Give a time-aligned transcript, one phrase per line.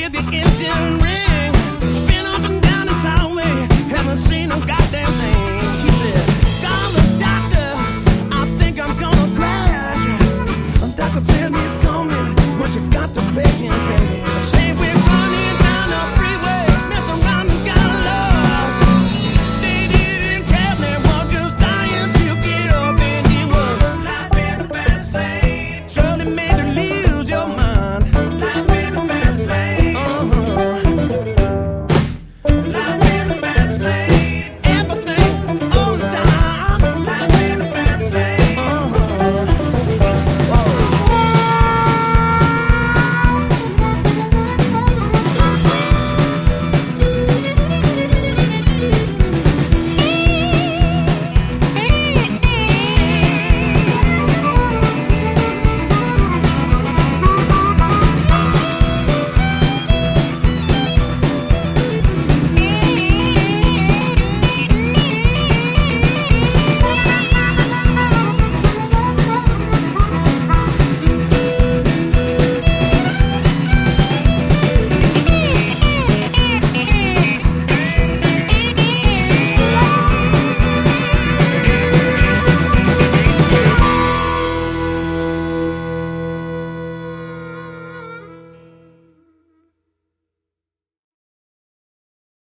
[0.00, 1.29] hear the engine ring.